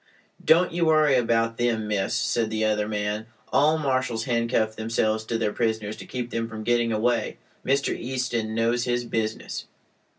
"Don't 0.43 0.71
you 0.71 0.87
worry 0.87 1.13
about 1.15 1.57
them, 1.57 1.87
miss," 1.87 2.15
said 2.15 2.49
the 2.49 2.65
other 2.65 2.87
man. 2.87 3.27
"All 3.53 3.77
marshals 3.77 4.23
handcuff 4.23 4.75
themselves 4.75 5.23
to 5.25 5.37
their 5.37 5.53
prisoners 5.53 5.95
to 5.97 6.07
keep 6.07 6.31
them 6.31 6.49
from 6.49 6.63
getting 6.63 6.91
away. 6.91 7.37
Mr. 7.63 7.95
Easton 7.95 8.55
knows 8.55 8.85
his 8.85 9.05
business." 9.05 9.67